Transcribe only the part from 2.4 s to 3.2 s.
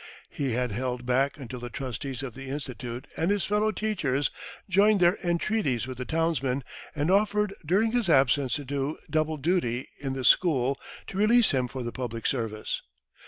Institute